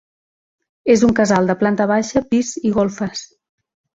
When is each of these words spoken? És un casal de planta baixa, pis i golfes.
És 0.93 1.03
un 1.07 1.11
casal 1.19 1.51
de 1.51 1.55
planta 1.59 1.87
baixa, 1.93 2.25
pis 2.31 2.51
i 2.71 2.75
golfes. 2.81 3.23